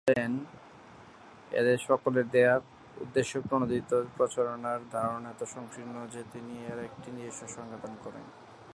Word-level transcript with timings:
তিনি 0.01 0.11
বলেন, 0.11 0.33
এদের 1.51 1.77
সকলের 1.87 2.25
দেয়া 2.29 2.55
উদ্দেশ্যপ্রণোদিত 2.97 3.91
প্রচারণার 4.17 4.79
ধারণা 4.91 5.29
এত 5.29 5.41
সংকীর্ণ 5.45 5.95
যে 6.13 6.21
তিনি 6.33 6.53
এর 6.71 6.79
একটি 6.83 7.09
নিজস্ব 7.11 7.41
সংজ্ঞা 7.47 7.77
দান 7.77 7.93
করেন। 8.03 8.25